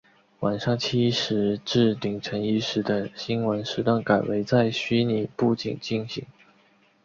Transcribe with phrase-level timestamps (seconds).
[0.39, 6.25] 晚上七时至凌晨一时的新闻时段改为在虚拟布景进行。